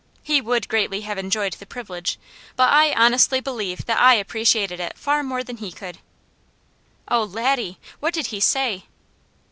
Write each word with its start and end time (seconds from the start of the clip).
He 0.23 0.41
would 0.41 0.67
greatly 0.67 1.01
have 1.01 1.19
enjoyed 1.19 1.53
the 1.53 1.67
privilege, 1.67 2.17
but 2.55 2.73
I 2.73 2.91
honestly 2.93 3.39
believe 3.39 3.85
that 3.85 4.01
I 4.01 4.15
appreciated 4.15 4.79
it 4.79 4.97
far 4.97 5.21
more 5.21 5.43
than 5.43 5.57
he 5.57 5.71
could.'" 5.71 5.99
"Oh 7.07 7.21
Laddie, 7.21 7.77
what 7.99 8.15
did 8.15 8.25
he 8.33 8.39
say?" 8.39 8.85